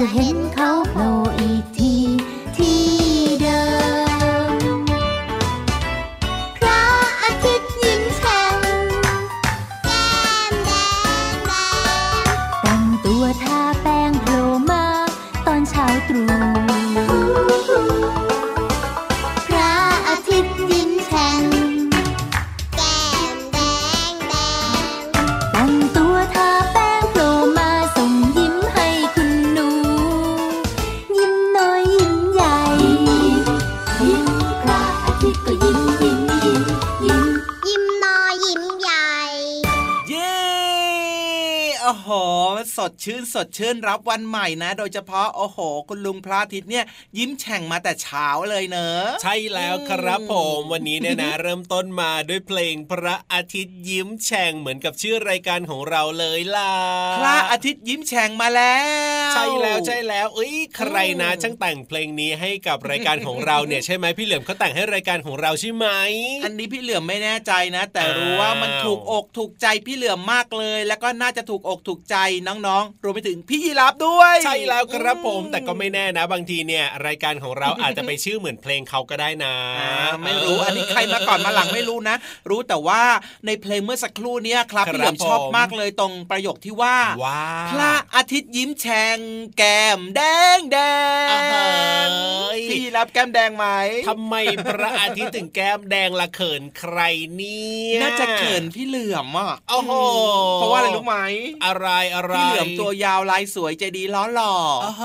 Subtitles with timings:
[0.00, 0.06] ก็
[42.76, 46.84] สดชื่นสดชื่นรับวันใหม่นะ โดยเฉพาะโอ้โห คุณลุงพระอาทิตย์เนี่ย
[47.18, 56.72] ยิ้มแฉ่งมาแต่เช้าเลยเนอะใช่แล้วครับผมวันนี้เนี่ยนะเริ่มต้นมาด้วยเพลงพระอาทิตย์ยิ้มแฉ่งเหมือนกับชื่อรายการของเราเลยล่ะ
[57.18, 58.78] พระอาทิตย์ยิ้มแฉ่งมาแล้
[59.30, 65.86] ว ใช่แล้วใช่แล้วเอ้ยใครนะช่างแต่งเพลงนี้ให้กับรายการของเราเนี่ยใช่ไหมพี่เหลือมเขาแต่งให้รายการของเราใช่ไหม
[66.44, 72.16] อันนี้พี่เหลือมไม่แน่ใจนะ แต่รู้อ้าวว่ามันถูกอกถูกใจพี่เหลือมมากเลย แล้วก็น่าจะถูกอกถูกใจ
[72.66, 79.92] น้องๆ รวมไปถึงพี่ยีราฟด้วย ใช่แล้วครับผม แต่ก็ไม่แน่นะ บางทีเนี่ย รายการของเราอาจจะไปชื่อเหมือนเพลงเขาก็ได้นะอ่า
[80.24, 82.16] ไม่รู้อันนี้ใครมาก่อนมาหลังไม่รู้นะ
[82.50, 83.02] รู้แต่ว่า
[83.46, 89.18] ในเพลงเมื่อสักครู่เนี้ยครับครับพี่เหลือมชอบผมมากเลยตรงประโยคที่ว่าว้าพระอาทิตย์ยิ้มแฉ่ง
[89.58, 90.20] แก้มแด
[90.56, 90.78] งแด
[91.30, 91.66] อ่าฮะ
[92.06, 92.08] ง
[92.70, 93.66] พี่รับแก้มแดงไหม
[94.08, 94.34] ทำไม
[94.66, 96.98] พระอาทิตย์ถึงแก้มแดงละเขินใคร
[97.36, 99.92] เนี่ยน่าจะเขินพี่เหลือมอะโอ้โห
[100.54, 101.18] เพราะว่าอะไรรู้ไหม
[101.64, 105.02] อะไรอะไรพี่เหลือมตัวยาวลายสวยใจดีล้อหล่อโอ้โห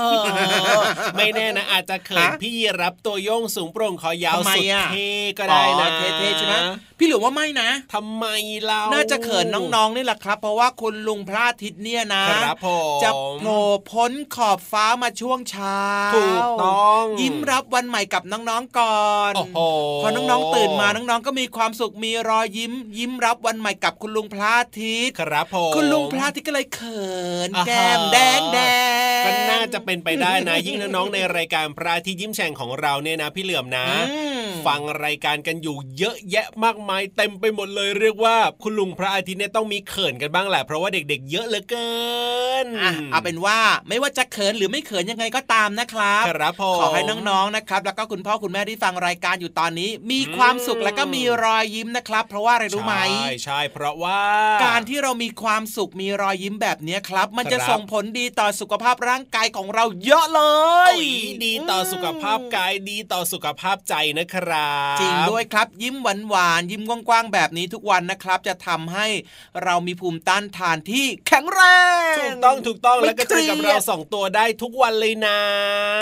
[1.16, 6.56] ไม่แน่นะ อาจจะเขินฮะพี่ยีรับตัวโยงสูงโปร่งคอยาวทำไมสุดอะเท่ก็ได้นะอ๋อเท่ๆใช่ไหม
[6.98, 8.24] พี่เหลือมว่าไม่นะทำไม
[8.66, 15.80] เราน่าจะเขินน้องๆนี่แหละครับ เพราะว่าคุณลุงพระอาทิตย์เนี่ยนะครับผมจะโผล่พ้นขอบฟ้ามาช่วงเช้า
[16.14, 19.58] ถูกต้องยิ้มรับวันใหม่กับน้องๆก่อนโอ้โห
[20.02, 27.25] พอน้องๆตื่นมาน้องๆก็มีความสุขมีรอยยิ้ม ยิ้มรับวันใหม่กับคุณลุงพระอาทิตย์ครับผมคุณลุงพระอาทิตย์ก็เลยเขิน
[27.56, 41.92] อ่าฮะแก้มแดงแดงก็น่าจะเป็นไปได้นะ ยิ่งน้องๆในรายการพระอาทิตย์ยิ้มแฉ่งของเราเนี่ยนะพี่เหลื่อมนะอืมฟังรายการกันอยู่เยอะแยะมากมายเต็มไปหมดเลยเรียกว่าคุณลุงพระอาทิตย์เนี่ยต้องมีเขินกันบ้างแหละเพราะว่าเด็กๆ เยอะเหลือเกิ
[42.64, 43.58] นอะเอาเป็นว่า
[43.88, 54.20] ไม่ว่าจะเขินหรือไม่เขินยังไงก็ตามนะครับครับผมขอให้น้องๆนะครับ แล้วก็คุณพ่อคุณแม่ที่ฟังรายการอยู่ตอนนี้ มีความสุขแล้วก็มีรอยยิ้มนะครับ เพราะว่าอะไรรู้ไหมใช่ใช่เพราะว่า
[54.66, 60.40] การที่เรามีความสุขมีรอยยิ้มแบบนี้ครับ มันจะครับส่งผลดีต่อสุขภาพร่างกายของเราเยอะเล
[60.86, 61.00] โอ้ยย
[61.44, 69.06] ดีต่อสุขภาพกายดีต่อสุขภาพใจนะครัครับจริงด้วยครับยิ้มหวานหวานๆยิ้มกว้างๆแบบนี้ทุกวันนะครับ จะทำให้
[69.64, 71.60] เรามีภูมิต้านทานที่แข็งแร
[72.12, 75.38] งถูกต้องถูกต้องไม่แล้วก็เจอกับเครีเรายดสองตัวได้ทุกวันเลยนะ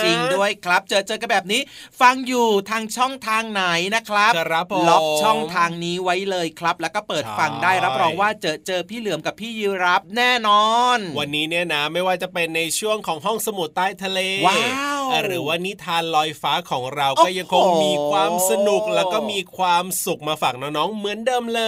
[0.05, 1.61] จริงด้วยครับ เจอเจอกันแบบนี้
[2.01, 3.65] ฟังอยู่ทางช่องทางไหน
[3.95, 14.57] นะครับครับผมล็อกช่องทางนี้ไว้เลยครับ แล้วก็เปิดใช่ฟังได้รับรองว่าเจอเจอพี่เหลือมกับพี่ยีรับแน่นอนวันนี้เนี่ยนะไม่ว่าจะเป็นในช่วงของห้องสมุดใต้ทะเลว้า
[15.01, 21.63] วหรือว่านิทานลอยฟ้าของเราโอ้ก็โหยังคงมีความสนุกแล้วก็มีความสุขมาฝากน้องๆเหมือนเดิมเล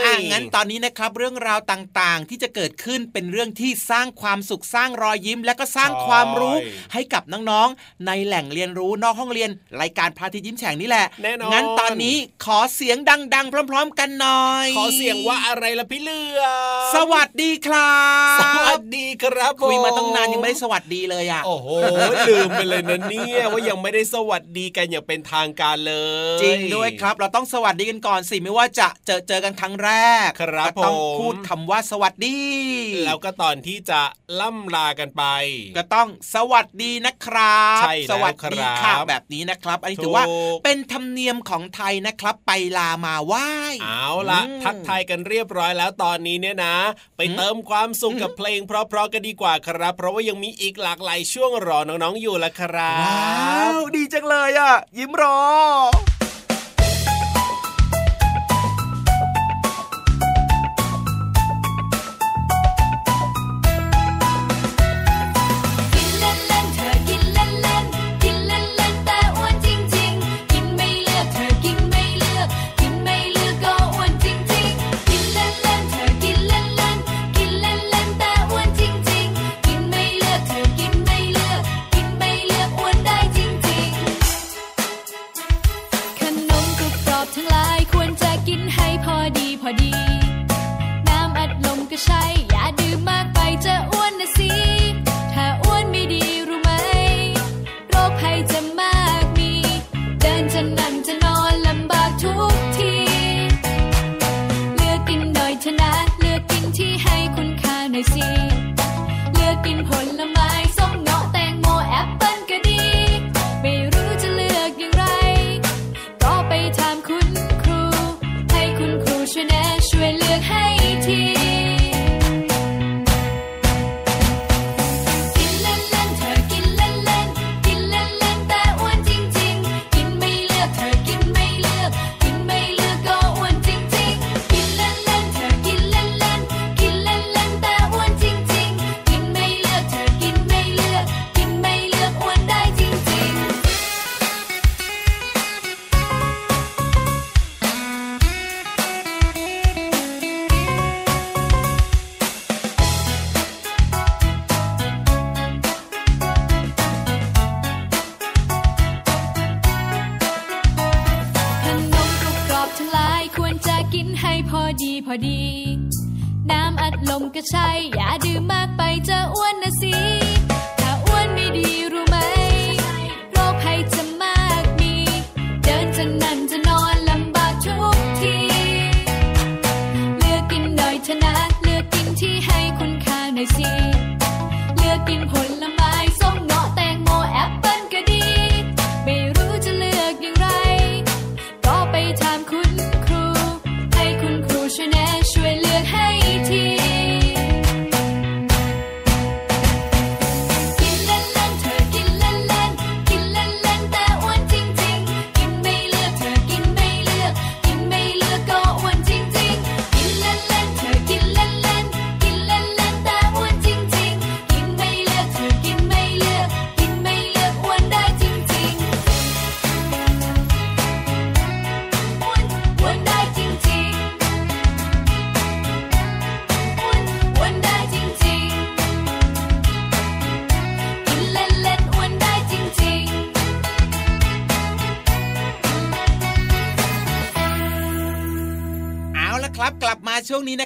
[0.00, 6.56] ยอะงั้นตอนนี้นะครับเรื่องราวต่างๆ ที่จะเกิดขึ้นเป็นเรื่องที่สร้างความสุขสร้างรอยยิ้ม และก็สร้างความรู้
[6.92, 9.50] ให้กับน้องๆในแหล่งเรียนรู้นอกห้องเรียน
[9.80, 12.96] รายการพระอาทิตย์ยิ้มแฉ่งนี่แหละแน่นอนงั้นตอนนี้ขอเสียง
[13.34, 16.42] ดัง ๆ พร้อม ๆ กันหน่อย ขอเสียงว่าอะไรล่ะพี่เหลือ
[16.90, 17.94] มสวัสดีครั
[18.36, 21.68] บสวัสดีครับคุยมาตั้งผนานยังไม่ได้สวัสดีเลยอะโอ้โห
[22.28, 25.94] ลืมไปเลยนะเนี่ยว่ายังไม่ได้สวัสดีกันอย่างเป็นทางการเล
[26.36, 29.90] ย จริงด้วยครับ เราต้องสวัสดีกันก่อนสิไม่ว่าจะเจอเจอกันครั้งแร
[30.26, 32.40] กครับก็ต้องผมพูดคำว่าสวัสดี
[33.06, 34.00] แล้วก็ตอนที่จะ
[34.40, 35.24] ล่ำลากันไป
[35.76, 43.50] ก็ต้องสวัสดีนะครับใช่แล้วสวัสดีค่ะครับแบบนี้นะครับ อันนี้ถือว่าถูกเป็นธรรมเนียมของไทยนะครับไปลามาไหว้
[43.82, 46.76] เอาละอืมทักทายกันเรียบร้อยแล้วตอนนี้เนี่ยนะ
[47.16, 55.38] ไปเติมความสุขกับเพลงเพราะๆกันดีกว่าครับ เพราะว่ายังมีอีกหลากหลายช่วงรอน้องๆอยู่ละครับว้าวดีจังเลยอะ ยิ้มรอ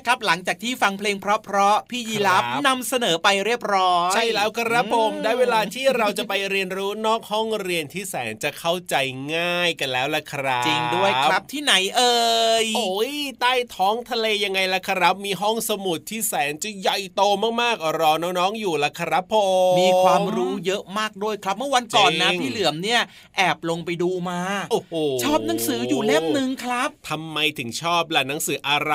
[0.06, 8.94] นี้นะครับ หลังจากที่ฟังเพลงเพราะๆพี่ยีรับครับนำเสนอไปเรียบร้อย ใช่แล้วครับผมอืได้เวลาที่เราจะไปเรียนรู้นอกห้องเรียนที่แสนจะเข้าใจ
[9.36, 12.16] ง่ายกันแล้วล่ะครับ จริงด้วยครับที่ไหนเอ่
[12.64, 17.22] ยโอ้ยใต้ท้องทะเลยังไงล่ะครับ มีห้องสมุดที่แสนจะใหญ่โต
[17.62, 19.34] มากๆรอน้องๆอยู่ล่ะครับผ
[19.72, 23.00] มมีความรู้เยอะมากด้วยครับ เมื่อวันก่อนนะจริงพี่เหลือมเนี่ย
[23.36, 24.92] แอบลงไปดูมาโอ้โห
[25.24, 28.94] ชอบหนังสืออยู่เล่มหนึ่งครับทำไมถึงชอบล่ะหนังสืออะไร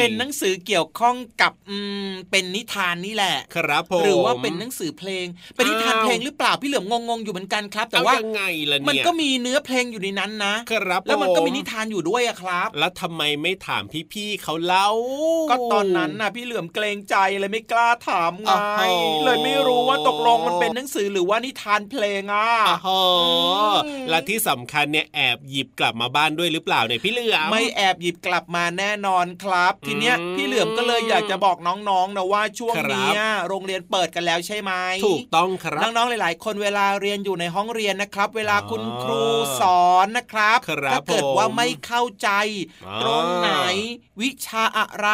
[0.00, 13.82] เป็นหนังสือเกี่ยวข้องกับอืมเป็นนิทานนี่แหละ ครับผมหรือว่าเป็นหนังสือเพลง เป็นนิทานอ้าวเพลงหรือเปล่าพี่เหลือมงงๆอยู่เหมือนกันครับ แต่เอาว่ายังไงล่ะเนี่ยมันก็มีเนื้อเพลงอยู่ในนั้นนะครับแล้วมันก็มีผนิทานอยู่ด้วยอะครับ แล้วทำไมไม่ถาม
[14.12, 14.88] พี่ๆเขาเล่า
[15.50, 18.82] ก็ตอนนั้นน่ะพี่เหลือมเกรงใจเลยไม่กล้าถามไงโอ้โห
[19.24, 22.88] เลยไม่รู้ว่าตกลงมันเป็นหนังสือหรือว่านิทานเพลงอะโอ้โห
[24.08, 34.72] และที่สำคัญเนี่ยแอบหยิบกลับมาบ้านด้วยหรือเปล่าเนี่ยพี่เหลือมไม่แอบหยิบกลับมาแน่นอนครับ ทีเนี้ยอืมพี่เหลือมก็เลยอยากจะบอกน้องๆนะว่าช่วงครับเนี้ยโรงเรียนเปิดกันแล้วใช่ไหม
[35.06, 39.22] ถูกต้องครับน้องๆหลาย ๆ คนเวลาเรียนอยู่ในห้องเรียนนะครับ เวลาคุณอ๋อครู
[39.60, 42.28] สอนนะครับครับถ้าเกิดผมว่าไม่เข้าใจ
[42.86, 43.50] อ๋อตรงไหน
[44.20, 45.08] วิชาอะไร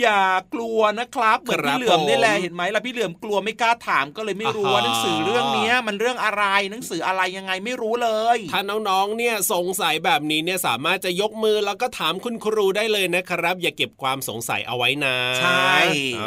[0.00, 0.22] อย่า
[0.54, 15.76] กลัวนะครับเหมือนครับพี่เหลือมนี่แหละผมเห็นไหมล่ะพี่เหลือมกลัวไม่กล้าถามก็เลยไม่รู้อ่าฮะว่าหนังสือเรื่องเนี้ยมันเรื่องอะไรหนังสืออะไรยังไงไม่รู้เลย ถ้าน้องๆเนี่ยสงสัยแบบนี้เนี่ยสามารถจะยกมือแล้วก็ถามคุณครูได้เลยนะครับ อย่าเก็บความสงสัยเอาไว้นะใช่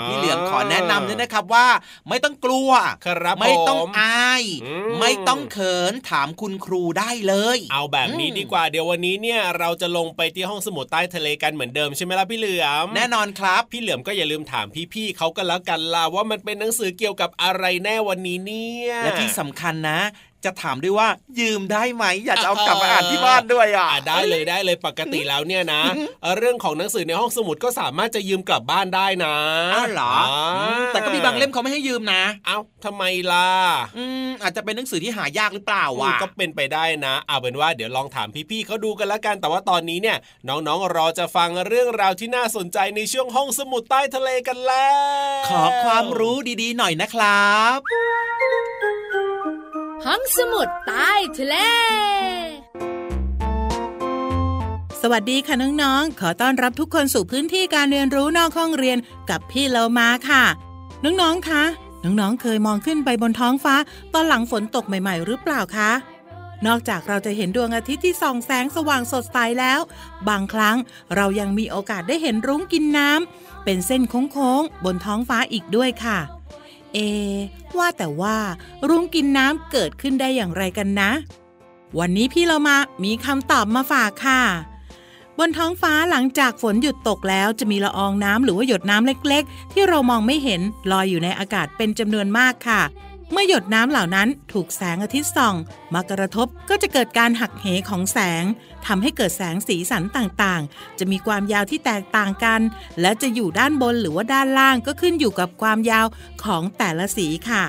[0.08, 1.68] พี่เหลือมขอแนะนำด้วยนะครับว่า
[2.10, 2.70] ไม่ต้องกลัว
[3.06, 20.00] ครับไม่ต้องผมอายอืมไม่ต้องเขินถามคุณครูได้เลย เอาแบบนี้ดีกว่าเดี๋ยววันนี้เนี่ยเราจะลงไปที่ห้องสมุดใต้ทะเลกันเหมือนเดิมใช่ไหมล่ะพี่เหลือมแน่นอนครับพี่เหลือมก็อย่าลืมถามพี่ๆเขากันแล้วกันล่ะว่ามันเป็นหนังสือเกี่ยวกับอะไรแน่วันนี้เนี่ยและที่สำคัญนะ
[20.46, 21.08] จะถามด้วยว่า
[21.40, 25.82] ยืมได้ไหมอยากจะเอากลับมาอ่านที่บ้านด้วยอะอะได้เลยได้เลยปกติแล้วเนี่ยนะ
[26.22, 29.36] เอ่อเรื่องของหนังสือในห้องสมุดก็สามารถจะยืมกลับบ้านได้นะ
[29.74, 33.50] อ้าวเหรออืมแต่ก็มีบางเล่มเขาไม่ให้ยืมนะเอ้าทำไมล่ะ
[33.98, 44.90] อืมอาจจะเป็นหนังสือที่หายากหรือเปล่าอืวะมก็เป็นไปได้นะเอาเป็นว่าเดี๋ยวลองถามพี่ๆเขาดูกันแล้วกัน แต่ว่าตอนนี้เนี่ย น้องๆรอจะฟังเรื่องราวที่น่าสนใจในช่วงห้องสมุดใต้ทะเลกันแล้
[45.42, 47.80] ว ขอความรู้ดีๆหน่อยนะครับ
[50.08, 51.56] ห้องสมุดใต้ทะเล
[55.02, 58.98] สวัสดีค่ะน้องๆ ขอต้อนรับทุกคนสู่พื้นที่การเรียนรู้นอกห้องเรียน
[59.30, 60.44] กับพี่เรามาค่ะ
[61.04, 61.64] น้องๆ คะ
[62.04, 63.76] น้องๆ เคยมองขึ้นไปบนท้องฟ้า
[64.14, 65.92] ตอนหลังฝนตกใหม่ๆ หรือเปล่าคะ
[66.66, 69.80] นอกจากเราจะเห็นดวงอาทิตย์ที่ส่องแสงสว่างสดใสแล้ว
[70.30, 70.78] บางครั้ง
[71.16, 76.20] เรายังมีโอกาสได้เห็นรุ้งกินน้ำเป็นเส้นโค้งๆ บนท้องฟ้าอีกด้วยค่ะ
[76.94, 77.38] เอะ
[77.78, 78.38] ว่าแต่ว่า
[78.90, 81.12] รุ้งกินน้ำเกิดขึ้นได้อย่างไรกันนะ
[82.00, 84.42] วันนี้พี่เรามามีคำตอบมาฝากค่ะ
[85.40, 92.82] บนท้องฟ้าหลังจากฝนหยุดตกแล้วจะมีละอองน้ำหรือว่าหยดน้ำเล็ก ๆ ที่เรามองไม่เห็นลอยอยู่ในอากาศเป็นจำนวนมากค่ะ
[93.32, 95.56] เมื่อหยดน้ำเหล่านั้นถูกแสงอาทิตย์ส่อง
[95.94, 98.44] มากระทบก็จะเกิดการหักเหของแสง
[98.86, 102.62] ทำให้เกิดแสงสีสันต่างๆ จะมีความยาวที่แตกต่างกัน
[103.02, 106.06] และจะอยู่ด้านบนหรือว่าด้านล่างก็ขึ้นอยู่กับความยาว
[106.44, 107.64] ของแต่ละสีค่ะ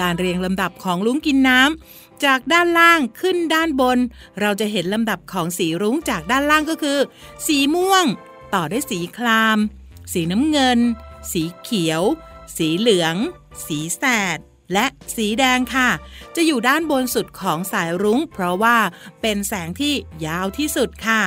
[0.00, 3.98] การเรียงลำดับของลุ้งกินน้ำจากด้านล่างขึ้นด้านบน
[4.40, 6.98] เราจะเห็นลำดับของสีรุ้งจากด้านล่างก็คือ
[7.46, 8.04] สีม่วง
[8.54, 9.58] ต่อด้วยสีคราม
[10.12, 10.78] สีน้ำเงิน
[11.32, 12.02] สีเขียว
[12.56, 13.14] สีเหลือง
[13.66, 14.02] สีแส
[14.36, 14.38] ด
[14.72, 15.88] และสีแดงค่ะ
[16.36, 18.76] จะอยู่ด้านบนสุดของสายรุ้ง เพราะว่า
[19.20, 19.94] เป็นแสงที่
[20.26, 21.22] ยาวที่สุดค่ะ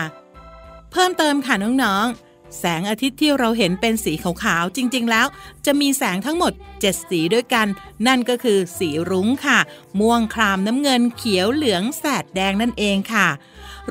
[0.92, 5.28] เพิ่มเติมค่ะน้องๆแสงอาทิตย์ที่เราเห็นเป็นสีขาวๆ จริงๆ แล้ว
[5.66, 7.68] จะมีแสงทั้งหมด 7 สีด้วยกัน
[8.08, 9.60] นั่นก็คือสีรุ้งค่ะ
[10.00, 13.28] ม่วงครามน้ำเงินเขียวเหลืองแสดแดงนั่นเองค่ะ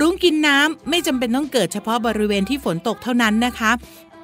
[0.01, 3.71] รุ้งกินน้ำไม่จำเป็นต้องเกิดเฉพาะบริเวณที่ฝนตกเท่านั้นนะคะ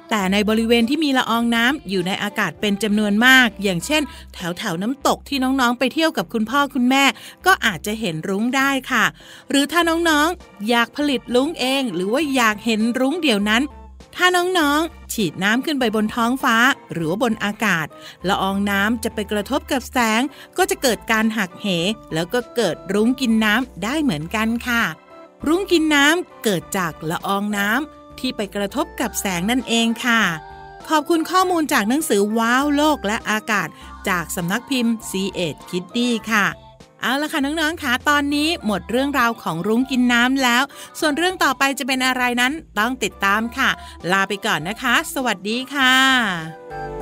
[0.09, 4.01] แต่ในบริเวณที่มีละอองน้ำอยู่ในอากาศเป็นจำนวนมาก อย่างเช่น
[4.33, 7.03] แถวแถวๆน้ำตกที่น้องๆไปเที่ยวกับคุณพ่อคุณแม่
[7.45, 9.05] ก็อาจจะเห็นรุ้งได้ค่ะ
[9.49, 13.63] หรือถ้าน้องๆ อยากผลิตรุ้งเอง หรือว่าอยากเห็นรุ้งเดี๋ยวนั้น
[14.15, 16.57] ถ้าน้องๆ ฉีดน้ำขึ้นไปบนท้องฟ้า
[16.93, 17.87] หรือว่าบนอากาศ
[18.27, 20.21] ละอองน้ำจะไปกระทบกับแสง
[20.57, 21.67] ก็จะเกิดการหักเห
[22.13, 24.83] แล้วก็เกิดรุ้งกินน้ำได้เหมือนกันค่ะ
[25.47, 30.21] รุ้งกินน้ำเกิดจากละอองน้ำ ที่ไปกระทบกับแสงนั่นเองค่ะ
[30.89, 33.67] ขอบคุณข้อมูลจากหนังสือว้าวโลกและอากาศ
[34.09, 36.45] จากสำนักพิมพ์ c ีเอ็ดคิตตี้ค่ะ
[37.01, 40.63] เอาละค่ะน้องๆค่ะตอนนี้หมดเรื่องราวของรุ้งกินน้ำแล้ว
[40.99, 43.69] ส่วนเรื่องต่อไปจะเป็นอะไรนั้นต้องติดตามค่ะ
[44.11, 46.92] ลาไปก่อนนะคะ สวัสดีค่ะ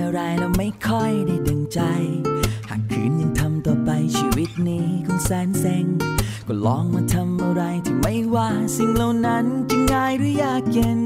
[0.00, 1.80] อะไรอะไรแล้วไม่ค่อยได้ดังใจ
[2.68, 5.86] หากคืนยังทำต่อไปชีวิตนี้คงแสนเซ็ง
[6.48, 11.00] ก็ลองมาทำอะไรที่ไม่ว่าสิ่งเหล่านั้นจะง่ายหรือยากเย็น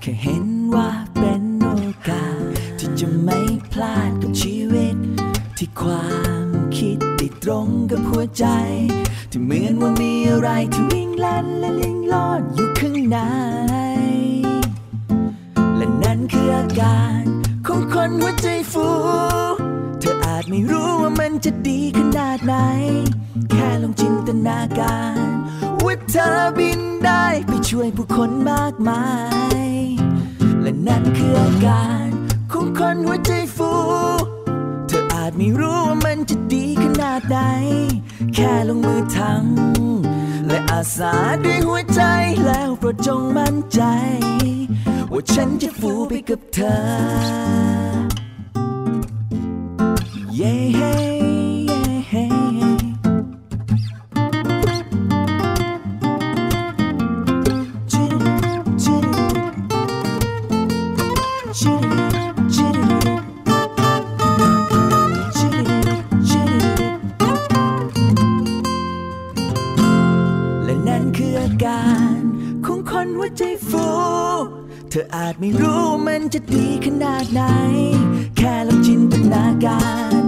[0.00, 1.74] แค่เห็นว่าเป็นโอ
[2.08, 2.40] กาส
[2.78, 3.38] ที่จะไม่
[3.72, 4.96] พลาดกับชีวิต
[5.56, 6.08] ที่ควา
[6.44, 6.46] ม
[6.76, 8.46] คิดติดตรงกับหัวใจ
[9.30, 13.18] ที่เหมือนว่ามีอะไรที่วิ่งล่นและลิงลอดอยู่ข้างใน
[15.76, 17.21] และนั่นคืออาการ
[17.74, 18.88] ของคนหัวใจฟู
[20.00, 22.54] เธออาจไม่รู้ว่ามันจะดีขนาดไหน
[23.50, 25.26] แค่ลองจินตนาการ
[25.84, 29.04] ว่าเธอบินได้ไปช่วยผู้คนมากมา
[29.66, 29.68] ย
[30.62, 32.08] และนั่นคืออาการ
[32.52, 33.72] ของคนหัวใจฟู
[34.88, 37.38] เธออาจไม่รู้ว่ามันจะดีขนาดไหน
[38.34, 41.14] แค่ลงมือทำและอาสา
[41.44, 42.02] ด้วยหัวใจ
[42.46, 43.82] แล้วโปรดจงมั่นใจ
[45.12, 46.74] ว่าฉันจะฟูไปกับเธอ
[50.36, 77.42] เจะดีขนาดไหน
[78.36, 79.84] แค่ลองจินตนากา
[80.18, 80.22] ร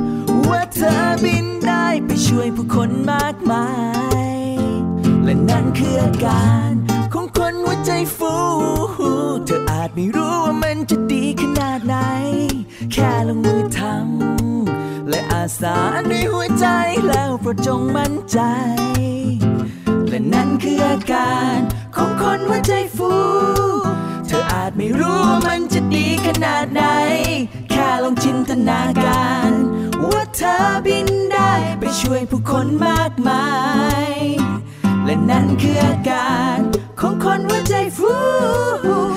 [0.48, 0.94] ว่าเธอ
[1.24, 3.66] บินได้ไปช่วยผู้คนมากมา
[4.28, 4.30] ย
[5.24, 6.70] และนั่นคืออาการ
[7.12, 8.34] ของคนหัวใจฟู
[9.46, 11.96] เธออาจไม่รู้ว่ามันจะดีขนาดไหน
[12.92, 15.76] แค่ลงมือทำและอาสา
[16.10, 16.66] ด้วยหัวใจ
[17.06, 18.38] แล้วโปรดจงมั่นใจ
[20.08, 21.58] และนั่นคืออาการ
[21.96, 23.12] ของคนหัวใจฟู
[24.44, 26.82] ออาจไม่รู้ว่ามันจะดีขนาดไหน
[27.70, 29.52] แค่ลองจินตนาการ
[30.10, 33.46] ว่าเธอบินได้ไปช่วยผู้คนมากมา
[34.10, 34.10] ย
[35.04, 36.58] และนั่นคืออาการ
[37.00, 38.14] ของคนหัวใจฟู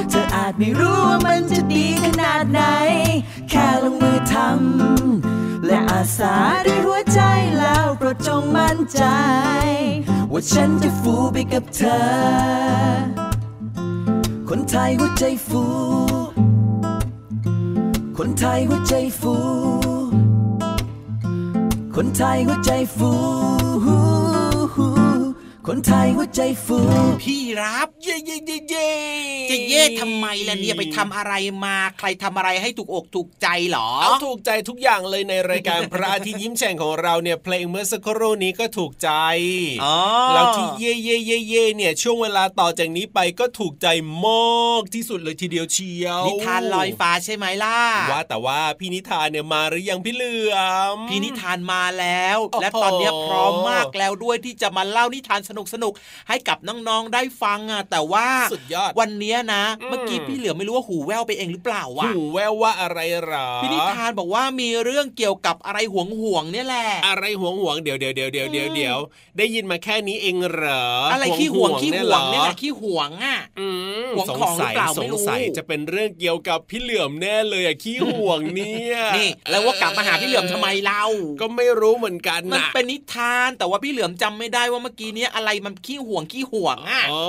[0.10, 2.62] เธออาจไม่รู้ว่ามันจะดีขนาดไหน
[3.50, 7.22] แค่ลงมือทำและอาสาด้วยหัวใจ
[7.60, 9.04] แล้วโปรดจงมั่นใจ
[10.32, 13.27] ว่าฉันจะฟูไปกับเธอ
[14.52, 15.64] คนไทยหัวใจฟู
[18.18, 19.36] คนไทยหัวใจฟู
[21.96, 23.12] คนไทยหัวใจฟู
[25.72, 26.80] คนไทยหัวใจฟู
[27.24, 28.90] พี่รับ เย่เย่เย่เย่
[29.52, 31.34] จะเย่ทำไมล่ะเนี่ยไปทำอะไร
[31.66, 39.12] มาใครทำอะไรให้ถูกอกถูกใจเหรอเอาถูกใจทุกอย่างเลยในรายการพระอาทิตย์ยิ้มแฉ่งของเราเนี่ยเพลงเมื่อสักครู่นี้ก็ถูกใจ
[39.84, 39.98] อ๋อ
[40.34, 43.88] แล้วที่เย่เย่เย่เย่เนี่ยช่วงเวลาต่อจากนี้ไปก็ถูกใจ
[44.26, 47.80] มากที่สุดเลยทีเดียวเชียวนิทานลอยฟ้าใช่ไหมล่ะ
[48.12, 50.56] ว่าแต่ว่าพี่นิทานเนี่ยมาหรือยังพี่เหลือ
[50.96, 55.50] มพี่นิทานมาแล้วโอ้โหและตอนเนี้ยพร้อมมากแล้วด้วยที่จะมาเล่านิทานส
[55.84, 68.98] นุกๆให้กับน้องๆได้ฟังอะแต่ว่าสุดยอดวันเนี้ยนะอืมเมื่อกี้พี่เหลือไม่รู้ว่าหูแว่วไปเองหรือเปล่าวะหูแววว่าอะไรหรอพี่นิทานบอกว่ามีเรื่องเกี่ยวกับอะไรห่วงห่วงๆเนี่ยแหละอะไรห่วงห่วงๆเดี๋ยวเดี๋ยวเดี๋ยวเดี๋ยวเดี๋ยวเดี๋ยว
[69.38, 73.68] ได้ยินมาแค่นี้เองเหรออะอะไรขี้ห่วงขี้เนี่ยห่เหวรงเนี่ยอแหละขี้ห่วงอะอื
[74.06, 81.06] มห่วงสงของหรือสัยเปล่าสไม่งรู้สัยจะเป็นเรื่องเกี่ยวกับพี่เหลือมแน่เลยอะขี้ห่วงเนี่ยนี่แล้วว่ากลับมาหาพี่เหลือมทำไมเล่า
[81.42, 87.24] ก็ไม่รู้เหมือนกันมันนะเป็นนิทานแต่ว่าพี่เหลือมจำไม่ได้ว่าเมื่อกี้เนี้ยอะไรมันขี้ห่วงขี้ห่วงอะอ๋อ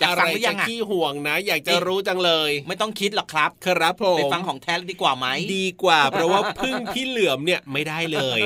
[0.00, 8.40] อยากอะไรฟังหรือยัจะงอะขี้ห่วงนะ อยากจะรู้จังเลย ไม่ต้องคิดหรอกครับ ครับผมไปฟังของแท้ดีกว่าไหมดีกว่า เพราะว่าพึ่งพี่เหลือมเนี่ยไม่ได้เลย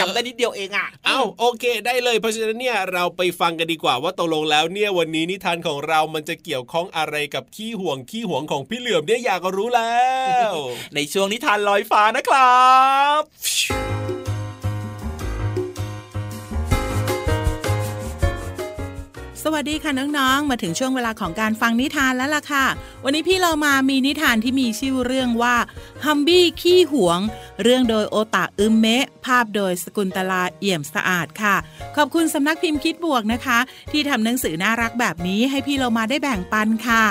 [0.00, 10.06] จำได้นิดเดียวเองอะเอ้าโอเค ได้เลยเพราะฉะนั้นเนี่ยเราไปฟังกันดีกว่าว่าตกลงแล้วเนี่ยวันนี้นิทานของเรามันจะเกี่ยวข้องอะไรกับขี้ห่วงขี้ห่วงของพี่เหลือมเนี่ยอยากรู้แล้
[10.50, 10.52] ว
[10.94, 12.62] ในช่วงนิทานลอยฟ้านะครั
[13.20, 14.07] บ
[19.44, 22.66] สวัสดีค่ะน้องๆ มาถึงช่วงเวลาของการฟังนิทานแล้วล่ะค่ะ
[23.04, 25.56] วันนี้พี่เรามามีนิทานที่มีชื่อเรื่องว่า
[26.04, 27.20] ฮัมบี้ขี้หวง
[27.62, 31.56] เรื่องโดยโอตะอึมเมะ ภาพโดยสกุลตลาเอี่ยมสะอาดค่ะ
[31.96, 33.58] ขอบคุณสำนักพิมพ์คิดบวกนะคะ
[33.92, 37.04] ที่ทำหนังสือน่ารักแบบนี้ให้พี่เรามาได้แบ่งปันค่ะ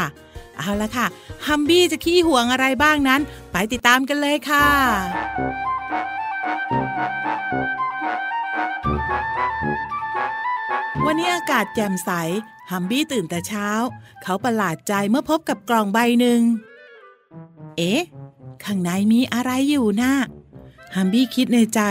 [0.58, 1.06] เอาละค่ะ
[1.48, 4.68] ฮัมบี้จะขี้หวงอะไรบ้างนั้น ไปติดตามกันเลยค่ะ
[11.06, 12.10] วันนี้อากาศแจ่มใส
[12.72, 13.70] ฮัมบี้ตื่นแต่เช้า
[14.24, 16.42] เขาประหลาดใจเมื่อพบกับกล่องใบหนึ่ง
[17.78, 18.02] เอ๊ะ
[18.64, 20.14] ข้างในมีอะไรอยู่นะ
[20.96, 21.82] ฮัมบี้คิดในใจ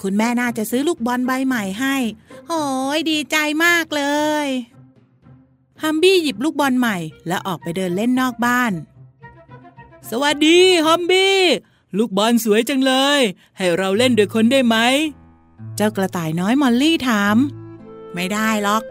[0.00, 1.96] คุณแม่น่าจะซื้อลูกบอลใบใหม่ให้
[2.48, 2.62] โอ้
[2.96, 4.04] ยดีใจมากเล
[4.44, 4.46] ย
[5.82, 8.72] ฮัมบี้หยิบลูกบอลใหม่ แล้วออกไปเดินเล่นนอกบ้าน
[10.10, 11.38] สวัสดีฮัมบี้
[11.96, 13.20] ลูกบอลสวยจังเลย
[13.56, 14.76] ให้เราเล่นด้วยคนได้ไหม
[15.76, 17.36] เจ้ากระต่ายน้อยมอลลี่ถาม
[18.14, 18.82] ไม่ได้หรอก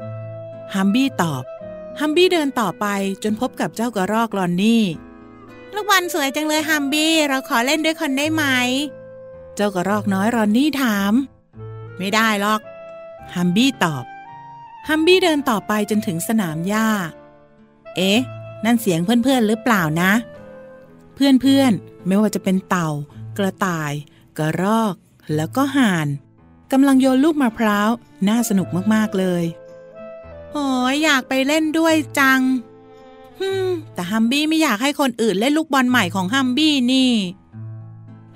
[0.75, 1.43] ฮัมบี้ตอบ
[1.99, 2.85] ฮัมบี้เดินต่อไป
[3.23, 4.83] จนพบกับเจ้ากระรอกลอนนี่
[5.73, 8.43] ลูกบอลสวยจังเลยฮัมบี้ เราขอเล่นด้วยคนได้ไหม
[9.55, 11.13] เจ้ากระรอกน้อยรอนนี่ถาม
[11.97, 12.61] ไม่ได้หรอก
[13.35, 14.03] ฮัมบี้ตอบ
[14.89, 16.87] ฮัมบี้เดินต่อไปจนถึงสนามหญ้า
[17.95, 18.21] เอ๊ะ
[18.65, 20.11] นั่นเสียงเพื่อนๆหรือเปล่านะ
[21.15, 22.89] เพื่อนๆ ไม่ว่าจะเป็นเต่า
[23.37, 23.91] กระต่าย
[24.37, 24.93] กระรอก
[25.35, 26.07] แล้วก็ห่าน
[26.71, 27.89] กำลังโยนลูกมะพร้าว
[28.27, 29.43] น่าสนุกมากๆเลย
[30.53, 32.41] โอ้ยอยากไปเล่นด้วยจัง
[33.39, 37.11] ฮึมแต่ฮัมบี้ไม่อยากให้คนอื่นเล่นลูกบอลใหม่ของฮัมบี้นี่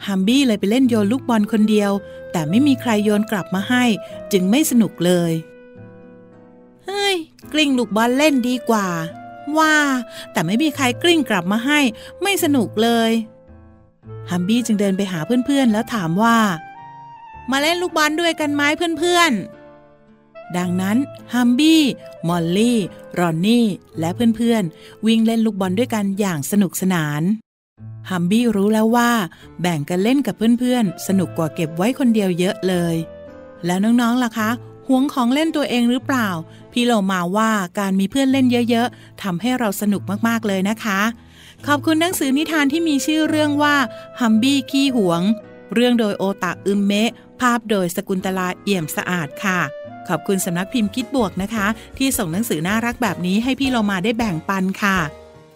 [0.08, 1.92] ฮัมบี้เลยไปเล่นโยนลูกบอลคนเดียว
[2.32, 3.84] แต่ไม่มีใครโยนกลับมาให้
[4.32, 5.32] จึงไม่สนุกเลย
[6.86, 7.16] เฮ้ย
[7.54, 8.88] กลิ้งลูกบอลเล่นดีกว่า
[9.58, 9.76] ว่า
[10.32, 11.80] แต่ไม่มีใครกลิ้งกลับมาให้
[12.22, 13.12] ไม่สนุกเลย
[14.32, 16.38] ฮัมบี้จึงเดินไปหาเพื่อนๆ แล้วถามว่า
[17.52, 18.62] มาเล่นลูกบอลด้วยกันไหม
[19.00, 20.98] เพื่อนๆ ดังนั้น
[21.34, 21.82] ฮัมบี้
[22.28, 22.80] มอลลี่
[23.20, 23.66] รอนนี่
[24.00, 27.22] และเพื่อนๆ วิ่งเล่นลูกบอลด้วยกันอย่างสนุกสนาน
[28.10, 29.12] ฮัมบี้รู้แล้วว่า
[29.62, 32.96] แบ่งกันเล่นกับเพื่อนๆ สนุกกว่าเก็บไว้คนเดียวเยอะเลย
[33.66, 34.50] แล้วน้องๆล่ะคะ
[34.88, 36.28] หวงของเล่นตัวเองหรือเปล่า
[36.72, 41.02] พี่เรามาว่าการมีเพื่อนเล่นเยอะๆทำให้เราสนุกมากๆเลยนะคะ
[41.68, 43.76] ขอบคุณหนังสือนิทานที่มีชื่อเรื่องว่า
[44.22, 45.22] ฮัมบี้ขี้หวง
[45.74, 49.60] เรื่องโดยโอตะอึมเมะ ภาพโดยสกุลตลาเอี่ยมสะอาดค่ะ
[50.08, 54.98] ขอบคุณสำนักพิมพ์คิดบวกนะคะ ที่ส่งหนังสือน่ารักแบบนี้ให้พี่เรามาได้แบ่งปันค่ะ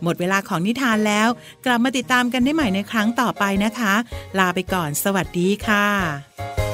[0.04, 1.28] หมดเวลาของนิทานแล้ว
[1.66, 3.94] กลับมาติดตามกันได้ใหม่ในครั้งต่อไปนะคะ
[4.40, 6.65] ลาไปก่อน สวัสดีค่ะ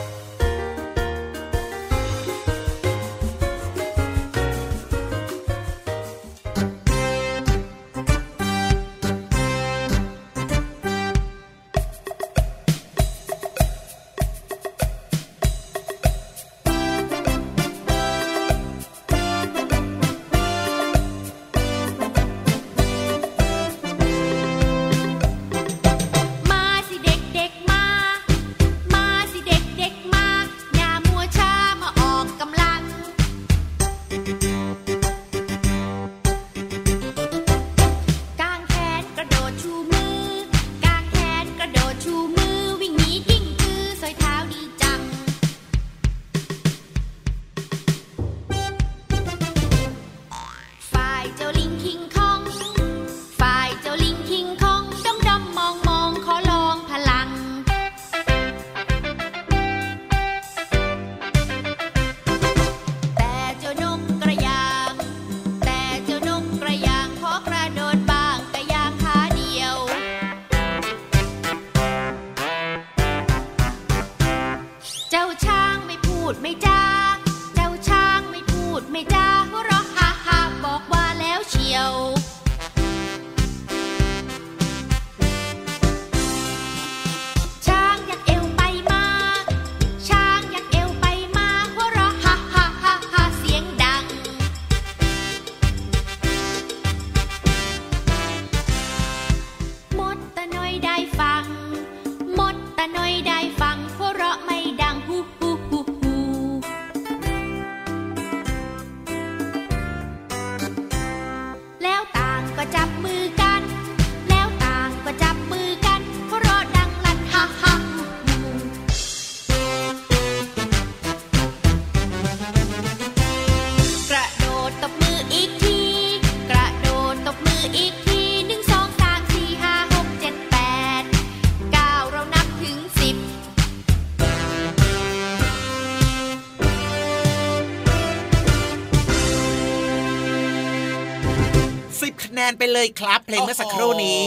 [142.73, 144.21] เลยครับเพลงเมื่อสักครู่นี้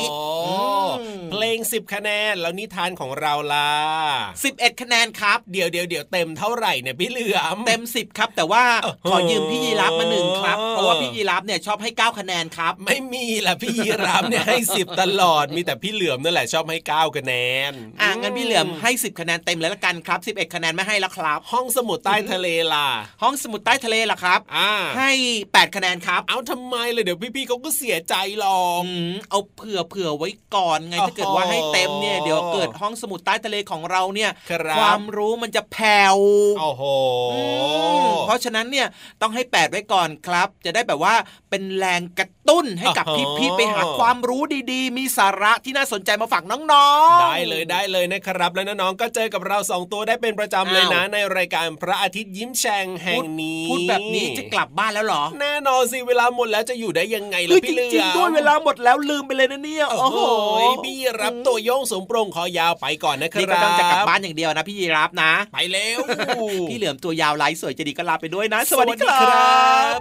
[1.73, 3.71] 10 คะแนน แล้วนิทานของเราล่ะ
[4.25, 8.65] 11 คะแนนครับ เดี๋ยวเดี๋ยวเดี๋ยวเต็มเท่าไหร่เนี่ยพี่เหลือมเต็ม 10 ครับ แต่ว่า
[9.11, 17.35] ขอยืมพี่ยีรับมาหนึ่งครับ เพราะว่าพี่ยีรับเนี่ยชอบให้ 9 คะแนนครับ ไม่มีล่ะพี่ยีรับเนี่ยให้10 ตลอด มีแต่พี่เหลือมนั่นแหละชอบให้ 9 คะแน
[17.71, 22.89] น อะงั้นพี่เหลือมให้ 10 คะแนนเต็มแลยละกันครับ 11 คะแนนไม่ให้แล้วครับ ห้องสมุดใต้ทะเลล่ะ
[23.23, 25.11] ห้องสมุดใต้ทะเลล่ะครับ อ่า ให้
[25.43, 28.83] 8 คะแนนครับ เอาทำไมเลยเดี๋ยวพี่ๆเขาก็เสียใจหรอก
[29.31, 36.19] เอาเผื่อเผื่อไว้ก่อนไงถ้าเกิดว่าห้เต็มเนี่ยเดี๋ยวเกิดห้องสมุดใต้ทะเลของเราเนี่ยครับความรู้มันจะแผ่ว
[36.61, 36.83] โอ้โห
[37.33, 37.41] อื
[38.05, 38.87] มเพราะฉะนั้นเนี่ย
[39.21, 41.15] ต้องให้แปดไว้ก่อนครับ จะได้แบบว่า
[41.51, 60.19] เป็นแรงกระตุ้นให้กับอ๋อพี่ๆไปหาความรู้ดีๆ มีสาระที่น่าสนใจมาฝากน้องๆ ได้เลยได้เลยนะครับ แล้วน้องๆก็เจอกับเราสองตัวได้เป็นประจำเลยนะอ้าวในรายการพระอาทิตย์ยิ้มแฉ่งแห่งนี้ พูดแบบนี้จะกลับบ้านแล้วเหรอ แน่นอนสิเวลาหมดแล้วจะอยู่ได้ยังไงล่ะเฮ้ยจพี่เหลือริงๆด้วยเวลาหมดแล้วลืมไปเลยนะเนี่ยโอ้โห
[60.85, 66.01] พี่รับตัวโยงสูงโปร่งคอยาวไปก่อนนะครันี่ก็ต้องจะกลับบ้านอย่างเดียวนะพี่ยีรับนะ ไปเร็ว
[66.69, 69.51] พี่เหลือมตัวยาวลายสวยจะดีก็ลาไปด้วยนะสสวัวัสสดีดีคครัรั
[69.99, 70.01] บ